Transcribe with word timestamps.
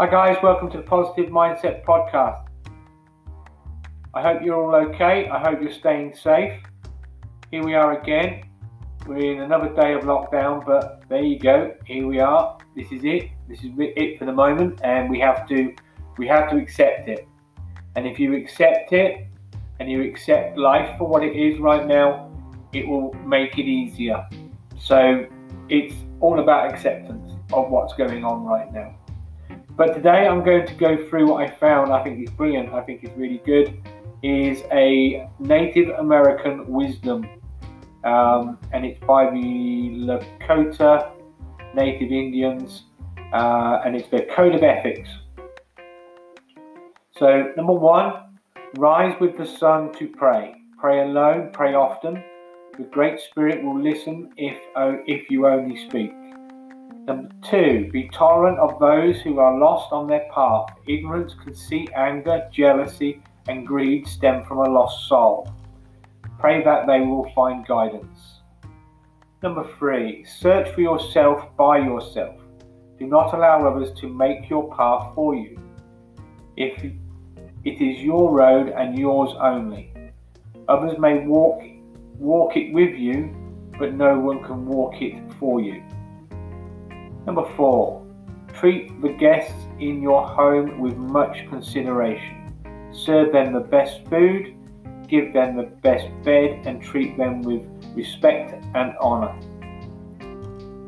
Hi, 0.00 0.08
guys, 0.08 0.36
welcome 0.44 0.70
to 0.70 0.76
the 0.76 0.84
Positive 0.84 1.28
Mindset 1.28 1.84
Podcast. 1.84 2.46
I 4.14 4.22
hope 4.22 4.42
you're 4.44 4.54
all 4.54 4.72
okay. 4.90 5.28
I 5.28 5.40
hope 5.40 5.60
you're 5.60 5.72
staying 5.72 6.14
safe. 6.14 6.52
Here 7.50 7.64
we 7.64 7.74
are 7.74 8.00
again. 8.00 8.44
We're 9.08 9.32
in 9.32 9.40
another 9.40 9.74
day 9.74 9.94
of 9.94 10.02
lockdown, 10.02 10.64
but 10.64 11.02
there 11.08 11.24
you 11.24 11.36
go. 11.36 11.74
Here 11.84 12.06
we 12.06 12.20
are. 12.20 12.58
This 12.76 12.92
is 12.92 13.02
it. 13.02 13.30
This 13.48 13.64
is 13.64 13.72
it 13.76 14.20
for 14.20 14.24
the 14.24 14.32
moment, 14.32 14.78
and 14.84 15.10
we 15.10 15.18
have 15.18 15.48
to 15.48 15.74
we 16.16 16.28
have 16.28 16.48
to 16.50 16.58
accept 16.58 17.08
it. 17.08 17.26
And 17.96 18.06
if 18.06 18.20
you 18.20 18.36
accept 18.36 18.92
it 18.92 19.26
and 19.80 19.90
you 19.90 20.02
accept 20.02 20.56
life 20.56 20.96
for 20.96 21.08
what 21.08 21.24
it 21.24 21.34
is 21.34 21.58
right 21.58 21.84
now, 21.84 22.30
it 22.72 22.86
will 22.86 23.14
make 23.26 23.58
it 23.58 23.66
easier. 23.66 24.24
So 24.78 25.26
it's 25.68 25.96
all 26.20 26.38
about 26.38 26.72
acceptance 26.72 27.32
of 27.52 27.68
what's 27.68 27.94
going 27.94 28.24
on 28.24 28.44
right 28.44 28.72
now. 28.72 28.94
But 29.78 29.94
today 29.94 30.26
I'm 30.26 30.42
going 30.42 30.66
to 30.66 30.74
go 30.74 31.08
through 31.08 31.28
what 31.28 31.48
I 31.48 31.54
found. 31.54 31.92
I 31.92 32.02
think 32.02 32.18
it's 32.18 32.32
brilliant. 32.32 32.74
I 32.74 32.82
think 32.82 33.04
it's 33.04 33.16
really 33.16 33.40
good. 33.46 33.80
Is 34.24 34.64
a 34.72 35.30
Native 35.38 35.90
American 35.90 36.66
wisdom, 36.66 37.24
um, 38.02 38.58
and 38.72 38.84
it's 38.84 38.98
by 39.06 39.30
the 39.30 40.18
Lakota 40.40 41.12
Native 41.76 42.10
Indians, 42.10 42.86
uh, 43.32 43.82
and 43.84 43.94
it's 43.94 44.08
their 44.08 44.26
code 44.34 44.56
of 44.56 44.64
ethics. 44.64 45.08
So 47.16 47.52
number 47.56 47.72
one, 47.72 48.14
rise 48.78 49.14
with 49.20 49.38
the 49.38 49.46
sun 49.46 49.92
to 49.92 50.08
pray. 50.08 50.56
Pray 50.80 51.02
alone. 51.02 51.50
Pray 51.52 51.74
often. 51.74 52.20
The 52.76 52.84
Great 52.90 53.20
Spirit 53.20 53.62
will 53.62 53.80
listen 53.80 54.32
if 54.36 54.58
oh, 54.74 54.98
if 55.06 55.30
you 55.30 55.46
only 55.46 55.76
speak. 55.88 56.17
Number 57.08 57.30
two, 57.42 57.88
be 57.90 58.10
tolerant 58.12 58.58
of 58.58 58.78
those 58.78 59.22
who 59.22 59.38
are 59.38 59.58
lost 59.58 59.92
on 59.92 60.06
their 60.06 60.28
path. 60.30 60.66
Ignorance, 60.86 61.34
conceit, 61.42 61.88
anger, 61.96 62.46
jealousy, 62.52 63.22
and 63.48 63.66
greed 63.66 64.06
stem 64.06 64.44
from 64.44 64.58
a 64.58 64.68
lost 64.68 65.08
soul. 65.08 65.50
Pray 66.38 66.62
that 66.64 66.86
they 66.86 67.00
will 67.00 67.32
find 67.34 67.66
guidance. 67.66 68.40
Number 69.42 69.66
three, 69.78 70.22
search 70.26 70.68
for 70.74 70.82
yourself 70.82 71.56
by 71.56 71.78
yourself. 71.78 72.42
Do 72.98 73.06
not 73.06 73.32
allow 73.32 73.66
others 73.66 73.98
to 74.00 74.06
make 74.06 74.50
your 74.50 74.70
path 74.76 75.14
for 75.14 75.34
you. 75.34 75.58
If 76.58 76.84
it 76.84 77.80
is 77.80 78.02
your 78.02 78.30
road 78.30 78.68
and 78.76 78.98
yours 78.98 79.34
only, 79.40 79.94
others 80.68 80.98
may 80.98 81.20
walk 81.20 81.62
walk 82.18 82.58
it 82.58 82.74
with 82.74 82.94
you, 82.98 83.34
but 83.78 83.94
no 83.94 84.18
one 84.18 84.44
can 84.44 84.66
walk 84.66 85.00
it 85.00 85.16
for 85.38 85.62
you. 85.62 85.82
Number 87.28 87.44
four, 87.56 88.06
treat 88.54 89.02
the 89.02 89.10
guests 89.10 89.66
in 89.78 90.00
your 90.00 90.26
home 90.26 90.80
with 90.80 90.96
much 90.96 91.46
consideration. 91.50 92.54
Serve 92.90 93.32
them 93.32 93.52
the 93.52 93.60
best 93.60 94.00
food, 94.08 94.56
give 95.08 95.34
them 95.34 95.54
the 95.54 95.64
best 95.64 96.06
bed, 96.24 96.62
and 96.64 96.82
treat 96.82 97.18
them 97.18 97.42
with 97.42 97.66
respect 97.94 98.54
and 98.74 98.94
honor. 98.98 99.38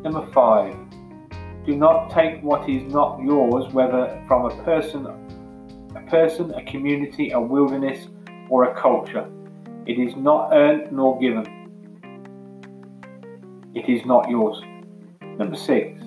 Number 0.02 0.26
five, 0.32 0.74
do 1.66 1.76
not 1.76 2.08
take 2.08 2.42
what 2.42 2.66
is 2.70 2.90
not 2.90 3.20
yours, 3.20 3.70
whether 3.74 4.24
from 4.26 4.46
a 4.46 4.64
person, 4.64 5.04
a 5.94 6.00
person, 6.08 6.54
a 6.54 6.64
community, 6.64 7.32
a 7.32 7.38
wilderness, 7.38 8.08
or 8.48 8.64
a 8.64 8.80
culture. 8.80 9.30
It 9.84 9.98
is 9.98 10.16
not 10.16 10.54
earned 10.54 10.90
nor 10.90 11.20
given. 11.20 11.44
It 13.74 13.90
is 13.90 14.06
not 14.06 14.30
yours. 14.30 14.62
Number 15.38 15.56
six, 15.56 15.99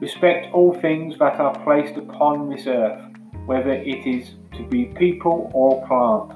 Respect 0.00 0.52
all 0.52 0.74
things 0.80 1.18
that 1.18 1.38
are 1.38 1.58
placed 1.64 1.96
upon 1.96 2.50
this 2.50 2.66
earth, 2.66 3.00
whether 3.46 3.72
it 3.72 4.06
is 4.06 4.32
to 4.52 4.66
be 4.66 4.86
people 4.86 5.50
or 5.54 5.86
plant. 5.86 6.32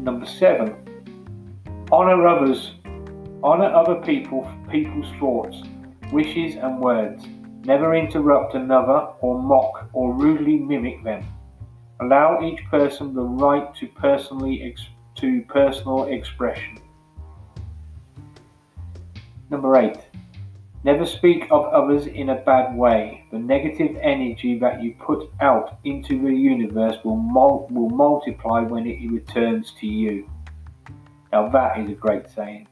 Number 0.00 0.26
seven, 0.26 0.74
honor 1.92 2.26
others, 2.26 2.72
honor 3.42 3.66
other 3.66 3.96
people, 3.96 4.42
for 4.42 4.70
people's 4.70 5.06
thoughts, 5.20 5.62
wishes, 6.12 6.56
and 6.56 6.80
words. 6.80 7.24
Never 7.64 7.94
interrupt 7.94 8.54
another 8.54 9.08
or 9.20 9.40
mock 9.40 9.88
or 9.92 10.14
rudely 10.14 10.56
mimic 10.56 11.04
them. 11.04 11.24
Allow 12.00 12.42
each 12.42 12.64
person 12.70 13.14
the 13.14 13.22
right 13.22 13.72
to 13.76 13.86
personally 13.86 14.62
ex- 14.62 14.88
to 15.16 15.42
personal 15.42 16.04
expression. 16.04 16.78
Number 19.50 19.76
eight. 19.76 19.98
Never 20.84 21.06
speak 21.06 21.46
of 21.52 21.66
others 21.66 22.08
in 22.08 22.30
a 22.30 22.40
bad 22.40 22.76
way. 22.76 23.24
The 23.30 23.38
negative 23.38 23.96
energy 24.02 24.58
that 24.58 24.82
you 24.82 24.96
put 24.98 25.30
out 25.40 25.78
into 25.84 26.20
the 26.20 26.34
universe 26.34 26.96
will, 27.04 27.16
mul- 27.16 27.68
will 27.70 27.90
multiply 27.90 28.62
when 28.62 28.88
it 28.88 29.08
returns 29.08 29.74
to 29.78 29.86
you. 29.86 30.28
Now, 31.32 31.48
that 31.50 31.78
is 31.78 31.90
a 31.90 31.94
great 31.94 32.28
saying. 32.28 32.66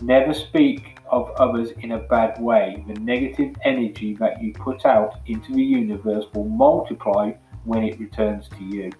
Never 0.00 0.32
speak 0.32 1.00
of 1.10 1.28
others 1.32 1.72
in 1.72 1.92
a 1.92 1.98
bad 1.98 2.40
way. 2.40 2.84
The 2.86 3.00
negative 3.00 3.56
energy 3.64 4.14
that 4.14 4.40
you 4.40 4.52
put 4.52 4.86
out 4.86 5.18
into 5.26 5.52
the 5.54 5.62
universe 5.62 6.26
will 6.34 6.48
multiply 6.48 7.32
when 7.64 7.82
it 7.82 7.98
returns 7.98 8.48
to 8.50 8.64
you. 8.64 8.92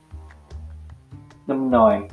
Number 1.46 1.76
nine. 1.76 2.10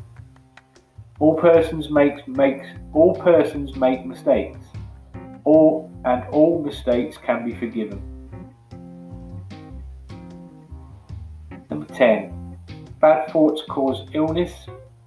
All 1.19 1.35
persons 1.35 1.89
make 1.89 2.27
makes 2.27 2.67
all 2.93 3.15
persons 3.15 3.75
make 3.75 4.05
mistakes 4.05 4.70
all 5.51 5.91
and 6.05 6.23
all 6.29 6.63
mistakes 6.63 7.17
can 7.17 7.43
be 7.43 7.53
forgiven. 7.53 7.99
Number 11.69 11.85
10. 11.93 12.57
Bad 12.99 13.29
thoughts 13.31 13.61
cause 13.69 14.07
illness 14.13 14.53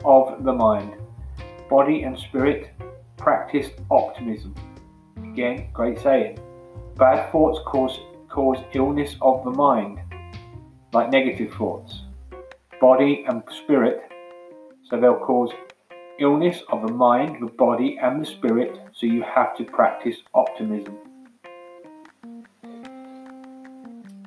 of 0.04 0.44
the 0.44 0.52
mind, 0.52 0.92
body, 1.70 2.02
and 2.02 2.18
spirit. 2.18 2.70
Practice 3.16 3.68
optimism. 3.90 4.54
Again, 5.32 5.68
great 5.72 5.98
saying. 6.00 6.38
Bad 6.96 7.32
thoughts 7.32 7.60
cause, 7.66 7.98
cause 8.28 8.58
illness 8.74 9.16
of 9.22 9.44
the 9.44 9.50
mind, 9.50 10.00
like 10.92 11.10
negative 11.10 11.54
thoughts, 11.54 12.02
body, 12.80 13.24
and 13.28 13.42
spirit. 13.62 14.02
So 14.90 15.00
they'll 15.00 15.24
cause 15.30 15.52
illness 16.20 16.58
of 16.70 16.86
the 16.86 16.92
mind, 16.92 17.36
the 17.40 17.52
body, 17.52 17.98
and 18.00 18.20
the 18.20 18.26
spirit, 18.26 18.83
so 18.94 19.06
you 19.06 19.22
have 19.22 19.56
to 19.56 19.64
practice 19.64 20.16
optimism. 20.34 20.96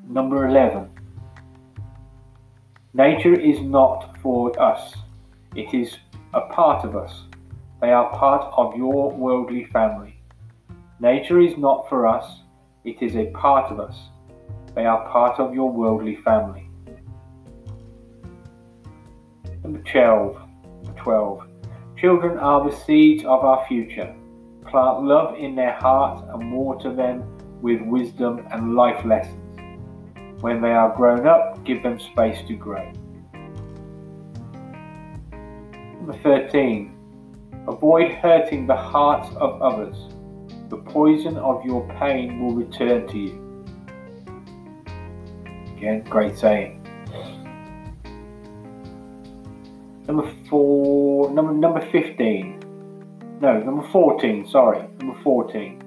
Number 0.08 0.48
11. 0.48 0.90
Nature 2.94 3.40
is 3.40 3.62
not 3.62 4.18
for 4.22 4.60
us, 4.62 4.94
it 5.56 5.74
is 5.74 5.98
a 6.34 6.42
part 6.42 6.84
of 6.84 6.96
us. 6.96 7.24
They 7.80 7.92
are 7.92 8.10
part 8.18 8.52
of 8.58 8.76
your 8.76 9.12
worldly 9.12 9.66
family. 9.66 10.20
Nature 11.00 11.40
is 11.40 11.58
not 11.58 11.88
for 11.88 12.08
us, 12.08 12.42
it 12.84 13.02
is 13.02 13.16
a 13.16 13.28
part 13.28 13.72
of 13.72 13.80
us. 13.80 13.96
They 14.76 14.86
are 14.86 15.08
part 15.10 15.40
of 15.40 15.54
your 15.54 15.72
worldly 15.72 16.16
family. 16.16 16.70
Number 19.64 19.82
12. 19.92 20.42
12. 20.98 21.48
Children 21.98 22.38
are 22.38 22.70
the 22.70 22.76
seeds 22.76 23.24
of 23.24 23.44
our 23.44 23.66
future. 23.68 24.16
Plant 24.68 25.04
love 25.04 25.36
in 25.36 25.56
their 25.56 25.74
hearts 25.74 26.24
and 26.30 26.52
water 26.52 26.94
them 26.94 27.24
with 27.62 27.82
wisdom 27.82 28.46
and 28.52 28.76
life 28.76 29.06
lessons. 29.06 29.44
When 30.42 30.62
they 30.62 30.72
are 30.72 30.96
grown 30.96 31.26
up, 31.26 31.64
give 31.66 31.82
them 31.82 32.00
space 32.00 32.40
to 32.48 32.54
grow. 32.54 32.92
Number 35.96 36.18
13. 36.22 36.98
Avoid 37.68 38.12
hurting 38.12 38.68
the 38.68 38.76
hearts 38.76 39.34
of 39.36 39.62
others. 39.62 39.98
The 40.70 40.78
poison 40.78 41.38
of 41.38 41.66
your 41.66 41.88
pain 42.00 42.40
will 42.42 42.54
return 42.54 43.08
to 43.08 43.18
you. 43.18 43.66
Again, 45.76 46.04
great 46.10 46.38
saying. 46.38 46.84
Number 50.08 50.34
four, 50.50 51.30
number 51.34 51.54
number 51.54 51.82
fifteen. 51.92 52.60
No, 53.40 53.62
number 53.62 53.88
fourteen. 53.90 54.48
Sorry, 54.48 54.80
number 55.00 55.20
fourteen. 55.22 55.84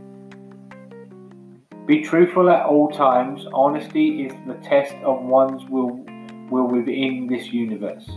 Be 1.87 2.03
truthful 2.03 2.49
at 2.49 2.65
all 2.67 2.89
times. 2.89 3.45
Honesty 3.53 4.25
is 4.25 4.33
the 4.47 4.55
test 4.63 4.95
of 5.03 5.23
one's 5.23 5.69
will, 5.69 6.05
will 6.49 6.69
within 6.69 7.27
this 7.27 7.53
universe. 7.53 8.09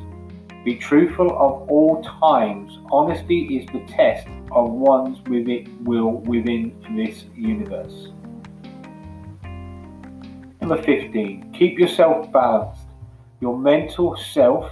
Be 0.63 0.75
truthful 0.75 1.31
of 1.31 1.67
all 1.69 2.03
times. 2.21 2.77
Honesty 2.91 3.57
is 3.57 3.65
the 3.73 3.83
test 3.91 4.27
of 4.51 4.69
one's 4.69 5.19
will 5.81 6.17
within 6.21 6.75
this 6.95 7.25
universe. 7.35 8.09
Number 10.61 10.81
15. 10.83 11.51
Keep 11.53 11.79
yourself 11.79 12.31
balanced. 12.31 12.81
Your 13.41 13.57
mental 13.57 14.15
self 14.15 14.71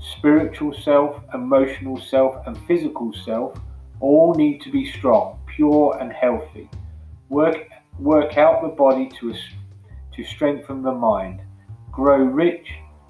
spiritual 0.00 0.72
self, 0.72 1.22
emotional 1.34 2.00
self, 2.00 2.46
and 2.46 2.56
physical 2.66 3.12
self 3.12 3.60
all 4.00 4.34
need 4.34 4.60
to 4.62 4.70
be 4.70 4.90
strong, 4.90 5.38
pure, 5.46 5.96
and 6.00 6.12
healthy. 6.12 6.68
Work 7.28 7.68
work 7.98 8.38
out 8.38 8.62
the 8.62 8.68
body 8.68 9.10
to 9.20 9.34
to 10.14 10.24
strengthen 10.24 10.82
the 10.82 10.92
mind, 10.92 11.40
grow 11.92 12.16
rich 12.18 12.66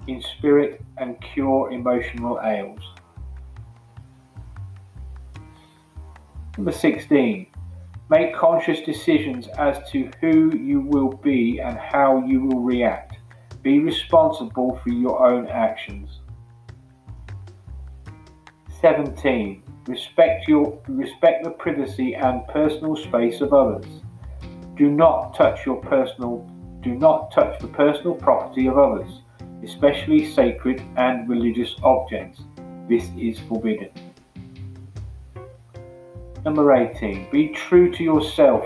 in 0.07 0.21
spirit, 0.21 0.81
and 0.97 1.19
cure 1.21 1.71
emotional 1.71 2.39
ails. 2.43 2.81
Number 6.57 6.71
16. 6.71 7.47
Make 8.09 8.35
conscious 8.35 8.81
decisions 8.81 9.47
as 9.57 9.89
to 9.91 10.11
who 10.19 10.55
you 10.57 10.81
will 10.81 11.13
be 11.13 11.61
and 11.61 11.77
how 11.77 12.25
you 12.25 12.43
will 12.43 12.59
react. 12.59 13.17
Be 13.61 13.79
responsible 13.79 14.77
for 14.83 14.89
your 14.89 15.25
own 15.25 15.47
actions. 15.47 16.19
17. 18.81 19.63
Respect 19.87 20.47
your 20.47 20.79
respect 20.87 21.43
the 21.43 21.51
privacy 21.51 22.13
and 22.13 22.47
personal 22.47 22.95
space 22.95 23.41
of 23.41 23.53
others. 23.53 23.85
Do 24.75 24.89
not 24.89 25.35
touch 25.35 25.65
your 25.65 25.77
personal 25.77 26.47
do 26.81 26.95
not 26.95 27.31
touch 27.31 27.59
the 27.59 27.67
personal 27.67 28.15
property 28.15 28.67
of 28.67 28.77
others, 28.77 29.21
especially 29.63 30.31
sacred 30.31 30.81
and 30.97 31.29
religious 31.29 31.75
objects. 31.83 32.41
This 32.89 33.07
is 33.17 33.39
forbidden. 33.47 33.89
Number 36.43 36.73
18. 36.73 37.29
Be 37.31 37.49
true 37.49 37.91
to 37.91 38.03
yourself. 38.03 38.65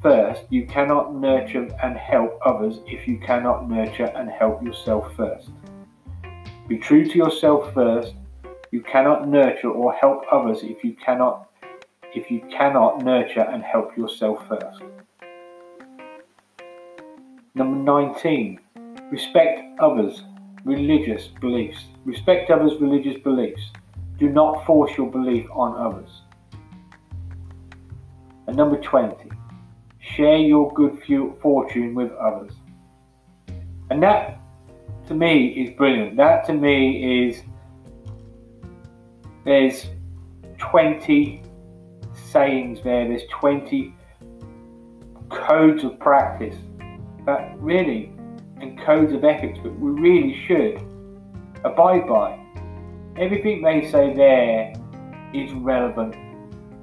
First, 0.00 0.44
you 0.48 0.64
cannot 0.66 1.12
nurture 1.12 1.68
and 1.82 1.96
help 1.96 2.38
others 2.46 2.78
if 2.86 3.08
you 3.08 3.18
cannot 3.18 3.68
nurture 3.68 4.12
and 4.14 4.30
help 4.30 4.62
yourself 4.62 5.12
first. 5.16 5.48
Be 6.68 6.78
true 6.78 7.04
to 7.04 7.18
yourself 7.18 7.74
first. 7.74 8.14
You 8.70 8.82
cannot 8.82 9.28
nurture 9.28 9.70
or 9.70 9.92
help 9.94 10.24
others 10.30 10.58
if 10.62 10.84
you 10.84 10.94
cannot 10.94 11.48
if 12.14 12.30
you 12.30 12.40
cannot 12.50 13.04
nurture 13.04 13.42
and 13.42 13.62
help 13.62 13.96
yourself 13.96 14.46
first. 14.48 14.82
Number 17.54 17.76
19. 17.76 18.60
Respect 19.10 19.80
others' 19.80 20.22
religious 20.64 21.28
beliefs. 21.40 21.84
Respect 22.04 22.50
others' 22.50 22.80
religious 22.80 23.20
beliefs. 23.22 23.60
Do 24.18 24.28
not 24.28 24.64
force 24.64 24.96
your 24.96 25.10
belief 25.10 25.46
on 25.50 25.76
others. 25.76 26.22
And 28.46 28.56
number 28.56 28.80
20. 28.80 29.30
Share 29.98 30.38
your 30.38 30.72
good 30.72 31.02
fortune 31.40 31.94
with 31.94 32.12
others. 32.12 32.52
And 33.90 34.02
that 34.02 34.40
to 35.08 35.14
me 35.14 35.48
is 35.48 35.76
brilliant. 35.76 36.16
That 36.16 36.46
to 36.46 36.52
me 36.52 37.28
is 37.28 37.42
there's 39.48 39.86
20 40.58 41.42
sayings 42.30 42.80
there, 42.84 43.08
there's 43.08 43.22
20 43.30 43.94
codes 45.30 45.84
of 45.84 45.98
practice 45.98 46.54
that 47.24 47.54
really, 47.58 48.12
and 48.60 48.78
codes 48.80 49.14
of 49.14 49.24
ethics 49.24 49.58
that 49.62 49.78
we 49.78 49.90
really 50.00 50.44
should 50.46 50.76
abide 51.64 52.06
by. 52.06 52.38
Everything 53.16 53.62
they 53.62 53.90
say 53.90 54.14
there 54.14 54.72
is 55.32 55.50
relevant, 55.54 56.14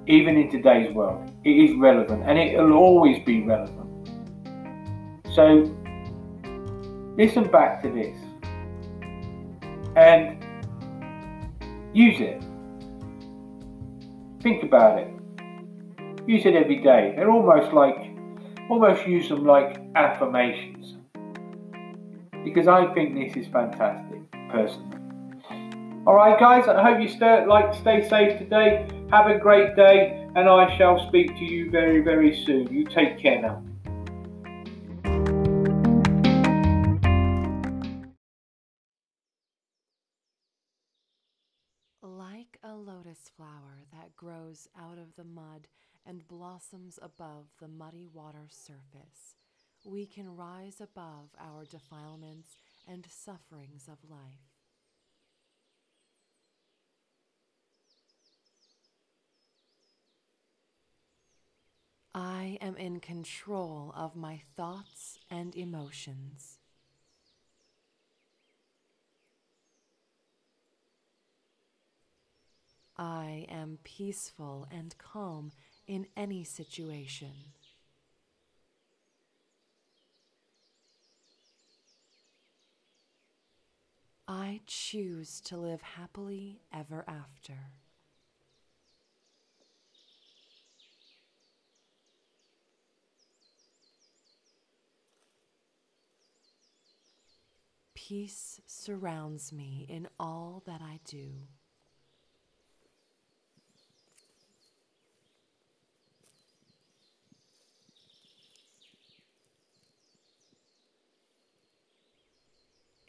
even 0.07 0.35
in 0.35 0.49
today's 0.49 0.91
world. 0.93 1.31
It 1.43 1.51
is 1.51 1.77
relevant, 1.77 2.23
and 2.25 2.39
it 2.39 2.57
will 2.57 2.73
always 2.73 3.23
be 3.25 3.43
relevant. 3.43 4.09
So, 5.33 5.71
listen 7.15 7.49
back 7.51 7.83
to 7.83 7.89
this 7.89 8.17
and 9.95 10.43
use 11.93 12.19
it. 12.19 12.43
Think 14.45 14.61
about 14.61 14.99
it. 14.99 15.07
Use 16.27 16.45
it 16.45 16.53
every 16.53 16.75
day. 16.75 17.13
They're 17.15 17.31
almost 17.31 17.73
like 17.73 17.97
almost 18.69 19.07
use 19.07 19.27
them 19.29 19.43
like 19.43 19.81
affirmations 19.95 20.97
because 22.43 22.67
I 22.67 22.93
think 22.93 23.15
this 23.15 23.35
is 23.35 23.51
fantastic 23.51 24.21
personally. 24.51 24.99
All 26.05 26.13
right, 26.13 26.39
guys, 26.39 26.67
I 26.67 26.83
hope 26.83 27.01
you 27.01 27.07
stay, 27.07 27.43
like 27.47 27.73
stay 27.73 28.07
safe 28.07 28.37
today. 28.37 28.87
Have 29.09 29.25
a 29.25 29.39
great 29.39 29.75
day, 29.75 30.27
and 30.35 30.47
I 30.47 30.77
shall 30.77 31.07
speak 31.07 31.35
to 31.39 31.43
you 31.43 31.71
very, 31.71 32.01
very 32.01 32.45
soon. 32.45 32.71
You 32.71 32.85
take 32.85 33.17
care 33.17 33.41
now. 33.41 33.63
Flower 43.35 43.83
that 43.91 44.15
grows 44.15 44.67
out 44.79 44.97
of 44.97 45.15
the 45.15 45.23
mud 45.23 45.67
and 46.05 46.27
blossoms 46.27 46.99
above 47.01 47.47
the 47.59 47.67
muddy 47.67 48.05
water 48.11 48.47
surface, 48.49 49.35
we 49.83 50.05
can 50.05 50.35
rise 50.35 50.81
above 50.81 51.29
our 51.39 51.65
defilements 51.65 52.57
and 52.87 53.05
sufferings 53.09 53.87
of 53.87 54.09
life. 54.09 54.55
I 62.13 62.57
am 62.61 62.77
in 62.77 63.01
control 63.01 63.91
of 63.93 64.15
my 64.15 64.39
thoughts 64.55 65.19
and 65.29 65.53
emotions. 65.53 66.59
I 72.97 73.45
am 73.49 73.79
peaceful 73.83 74.67
and 74.71 74.97
calm 74.97 75.51
in 75.85 76.07
any 76.15 76.43
situation. 76.43 77.33
I 84.27 84.61
choose 84.65 85.39
to 85.41 85.57
live 85.57 85.81
happily 85.81 86.61
ever 86.73 87.03
after. 87.07 87.71
Peace 97.93 98.61
surrounds 98.65 99.51
me 99.51 99.85
in 99.89 100.07
all 100.19 100.63
that 100.65 100.81
I 100.81 100.99
do. 101.05 101.47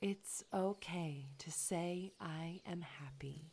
It's 0.08 0.44
okay 0.54 1.26
to 1.38 1.50
say 1.50 2.12
I 2.20 2.60
am 2.64 2.80
happy. 2.82 3.50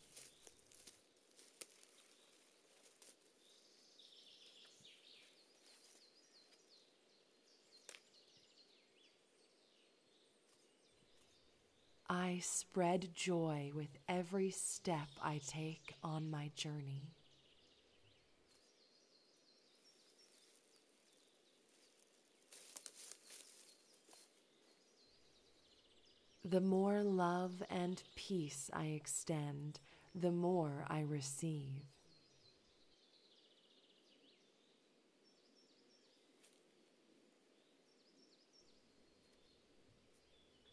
I 12.07 12.37
spread 12.43 13.15
joy 13.15 13.71
with 13.73 13.97
every 14.07 14.51
step 14.51 15.07
I 15.23 15.41
take 15.47 15.95
on 16.03 16.29
my 16.29 16.51
journey. 16.53 17.15
The 26.45 26.59
more 26.59 27.03
love 27.03 27.63
and 27.69 28.03
peace 28.15 28.69
I 28.73 28.87
extend, 28.87 29.79
the 30.13 30.31
more 30.31 30.85
I 30.89 30.99
receive. 30.99 31.83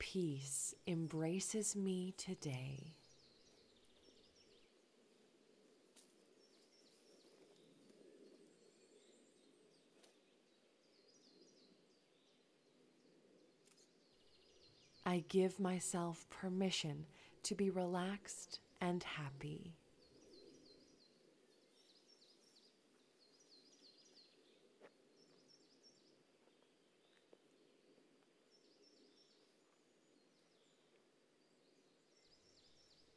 Peace 0.00 0.74
embraces 0.88 1.76
me 1.76 2.14
today. 2.16 2.94
I 15.10 15.24
give 15.28 15.58
myself 15.58 16.24
permission 16.30 17.04
to 17.42 17.56
be 17.56 17.68
relaxed 17.68 18.60
and 18.80 19.02
happy. 19.02 19.72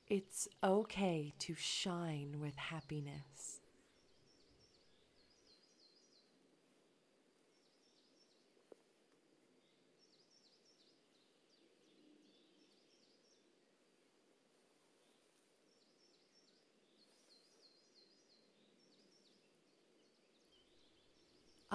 It's 0.10 0.48
okay 0.64 1.32
to 1.38 1.54
shine 1.54 2.38
with 2.42 2.56
happiness. 2.56 3.62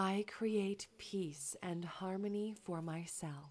I 0.01 0.25
create 0.29 0.87
peace 0.97 1.57
and 1.61 1.85
harmony 1.85 2.55
for 2.63 2.81
myself. 2.81 3.51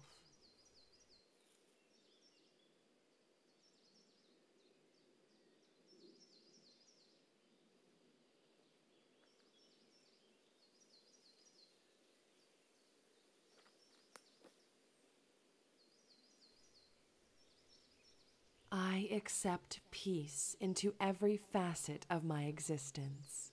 I 18.72 19.10
accept 19.12 19.80
peace 19.90 20.56
into 20.58 20.94
every 20.98 21.36
facet 21.36 22.06
of 22.08 22.24
my 22.24 22.44
existence. 22.44 23.52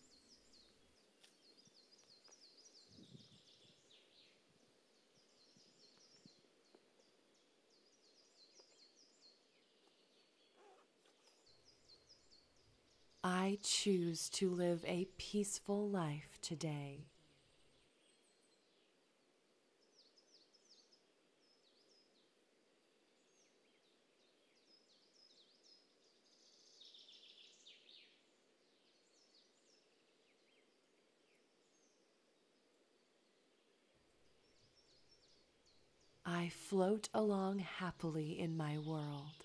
I 13.45 13.59
choose 13.61 14.27
to 14.29 14.49
live 14.49 14.83
a 14.87 15.05
peaceful 15.19 15.87
life 15.87 16.39
today. 16.41 17.05
I 36.25 36.49
float 36.49 37.09
along 37.13 37.59
happily 37.59 38.39
in 38.39 38.57
my 38.57 38.79
world. 38.79 39.44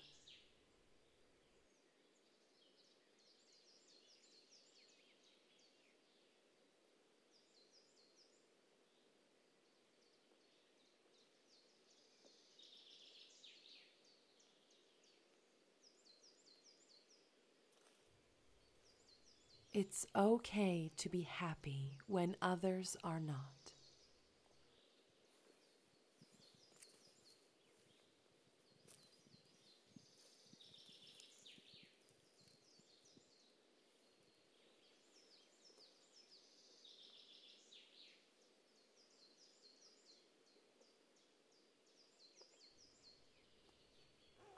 It's 19.73 20.05
okay 20.13 20.91
to 20.97 21.07
be 21.09 21.21
happy 21.21 21.97
when 22.05 22.35
others 22.41 22.97
are 23.05 23.21
not. 23.21 23.71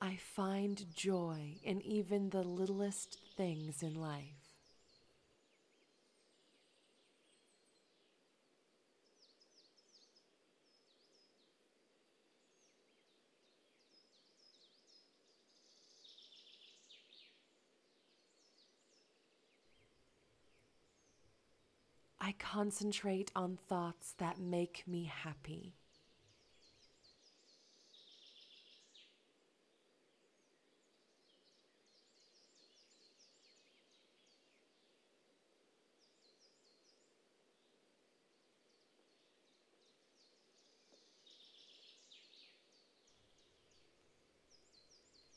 I 0.02 0.18
find 0.18 0.86
joy 0.94 1.60
in 1.64 1.82
even 1.82 2.32
the 2.32 2.44
littlest 2.44 3.20
things 3.38 3.82
in 3.84 3.94
life. 3.94 4.43
I 22.34 22.36
concentrate 22.40 23.32
on 23.36 23.58
thoughts 23.70 24.14
that 24.18 24.40
make 24.40 24.88
me 24.88 25.04
happy. 25.04 25.76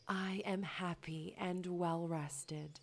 I 0.08 0.40
am 0.46 0.62
happy 0.62 1.36
and 1.38 1.66
well 1.66 2.08
rested. 2.08 2.80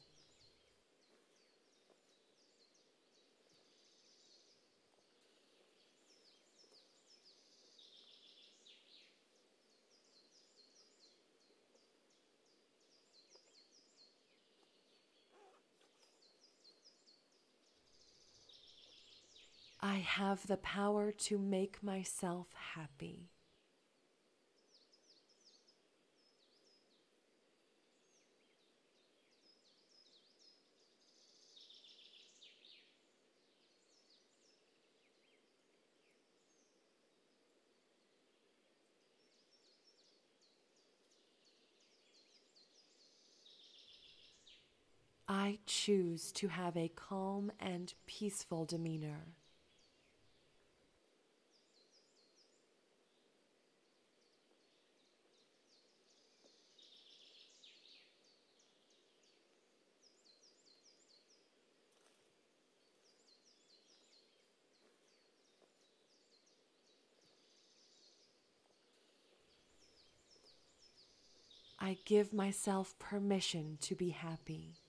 I 19.83 19.97
have 19.97 20.47
the 20.47 20.57
power 20.57 21.11
to 21.11 21.37
make 21.37 21.83
myself 21.83 22.47
happy. 22.73 23.29
I 45.27 45.59
choose 45.65 46.31
to 46.33 46.47
have 46.47 46.77
a 46.77 46.87
calm 46.87 47.51
and 47.59 47.93
peaceful 48.05 48.63
demeanor. 48.63 49.35
I 71.93 71.97
give 72.05 72.33
myself 72.33 72.97
permission 72.97 73.77
to 73.81 73.93
be 73.93 74.09
happy. 74.09 74.79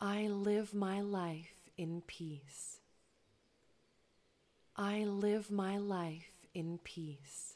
I 0.00 0.26
live 0.26 0.74
my 0.74 1.00
life 1.00 1.70
in 1.78 2.02
peace. 2.08 2.80
I 4.76 5.04
live 5.04 5.52
my 5.52 5.78
life 5.78 6.46
in 6.52 6.78
peace. 6.82 7.54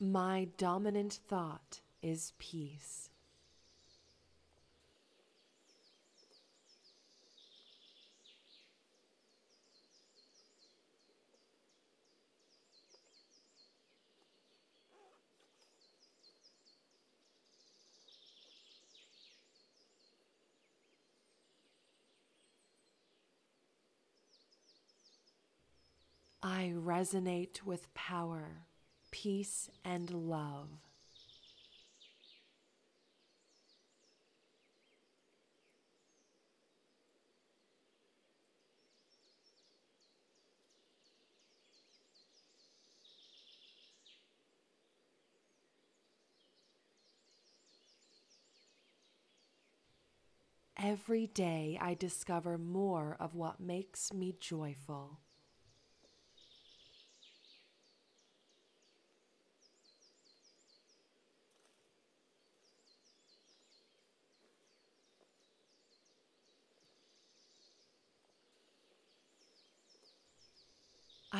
My 0.00 0.48
dominant 0.56 1.18
thought 1.28 1.80
is 2.02 2.32
peace. 2.38 3.10
I 26.50 26.72
resonate 26.74 27.62
with 27.62 27.92
power, 27.92 28.64
peace, 29.10 29.68
and 29.84 30.08
love. 30.10 30.70
Every 50.78 51.26
day 51.26 51.76
I 51.78 51.92
discover 51.92 52.56
more 52.56 53.18
of 53.20 53.34
what 53.34 53.60
makes 53.60 54.14
me 54.14 54.34
joyful. 54.40 55.18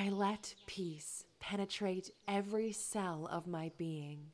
I 0.00 0.11
let 0.11 0.55
peace 0.67 1.25
penetrate 1.40 2.12
every 2.28 2.71
cell 2.71 3.28
of 3.33 3.49
my 3.49 3.73
being. 3.76 4.26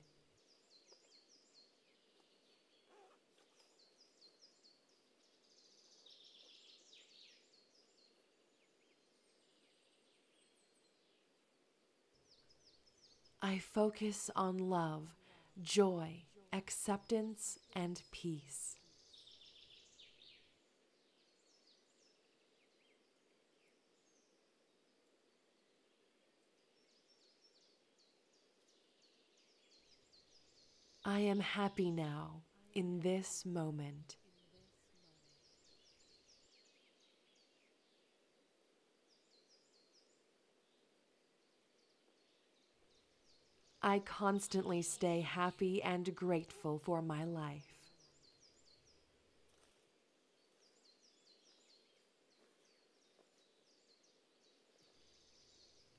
I 13.40 13.56
focus 13.56 14.30
on 14.36 14.58
love, 14.58 15.14
joy, 15.62 16.24
acceptance, 16.52 17.58
and 17.74 18.02
peace. 18.12 18.76
I 31.06 31.20
am 31.20 31.40
happy 31.40 31.90
now 31.90 32.40
in 32.72 33.00
this 33.00 33.44
moment. 33.44 34.16
I 43.82 43.98
constantly 43.98 44.80
stay 44.80 45.20
happy 45.20 45.82
and 45.82 46.16
grateful 46.16 46.78
for 46.78 47.02
my 47.02 47.24
life. 47.24 47.74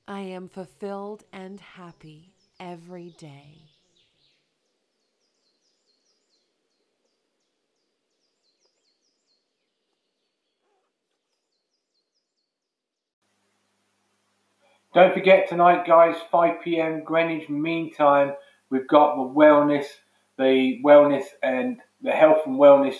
I 0.07 0.21
am 0.21 0.47
fulfilled 0.49 1.25
and 1.31 1.59
happy 1.59 2.33
every 2.59 3.11
day. 3.19 3.74
Don't 14.95 15.13
forget 15.13 15.49
tonight, 15.49 15.85
guys, 15.85 16.15
5 16.31 16.61
p.m. 16.63 17.03
Greenwich 17.03 17.49
Mean 17.49 17.93
Time. 17.93 18.31
We've 18.69 18.87
got 18.87 19.17
the 19.17 19.23
wellness, 19.23 19.87
the 20.37 20.79
wellness 20.85 21.25
and 21.43 21.81
the 22.01 22.13
health 22.13 22.43
and 22.45 22.57
wellness 22.57 22.95